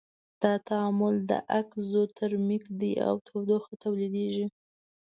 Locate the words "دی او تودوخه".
2.79-3.71